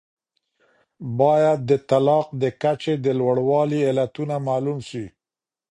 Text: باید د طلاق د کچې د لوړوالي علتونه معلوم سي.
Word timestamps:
باید 1.19 1.59
د 1.69 1.71
طلاق 1.89 2.27
د 2.43 2.45
کچې 2.61 2.93
د 3.05 3.07
لوړوالي 3.19 3.79
علتونه 3.89 4.35
معلوم 4.47 4.79
سي. 4.89 5.05